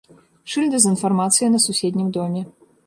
[0.53, 2.41] Шыльда з інфармацыяй на суседнім доме.